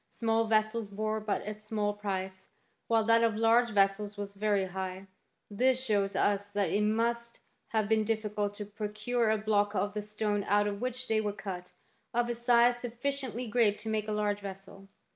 Small 0.09 0.45
vessels 0.47 0.89
bore 0.89 1.19
but 1.19 1.47
a 1.47 1.53
small 1.53 1.93
price, 1.93 2.47
while 2.87 3.03
that 3.03 3.23
of 3.23 3.35
large 3.35 3.69
vessels 3.69 4.17
was 4.17 4.33
very 4.33 4.63
high; 4.65 5.05
this 5.47 5.79
shows 5.79 6.15
us 6.15 6.51
thai; 6.51 6.63
it 6.63 6.81
must 6.81 7.41
have 7.67 7.87
been 7.87 8.03
difficult 8.03 8.55
to 8.55 8.65
procure 8.65 9.29
a 9.29 9.37
block 9.37 9.75
of 9.75 9.93
the 9.93 10.01
stone 10.01 10.43
out 10.45 10.65
of 10.65 10.81
which 10.81 11.07
they 11.07 11.21
were 11.21 11.33
cut, 11.33 11.73
of 12.15 12.29
a 12.29 12.33
size 12.33 12.79
sufficiently 12.79 13.45
great 13.47 13.77
to 13.77 13.89
make 13.89 14.07
a 14.07 14.11
large 14.11 14.39
vessel. 14.39 14.87